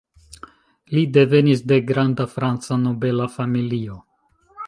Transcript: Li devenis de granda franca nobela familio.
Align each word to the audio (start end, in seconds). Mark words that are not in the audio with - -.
Li 0.97 1.03
devenis 1.17 1.61
de 1.73 1.77
granda 1.91 2.27
franca 2.33 2.79
nobela 2.87 3.31
familio. 3.37 4.01